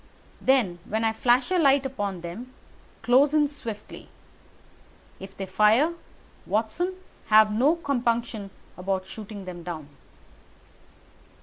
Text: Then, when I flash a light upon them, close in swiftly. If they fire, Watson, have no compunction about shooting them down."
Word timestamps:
Then, 0.41 0.79
when 0.85 1.03
I 1.03 1.13
flash 1.13 1.51
a 1.51 1.59
light 1.59 1.85
upon 1.85 2.21
them, 2.21 2.55
close 3.03 3.35
in 3.35 3.47
swiftly. 3.47 4.09
If 5.19 5.37
they 5.37 5.45
fire, 5.45 5.93
Watson, 6.47 6.95
have 7.27 7.51
no 7.53 7.75
compunction 7.75 8.49
about 8.79 9.05
shooting 9.05 9.45
them 9.45 9.61
down." 9.61 9.89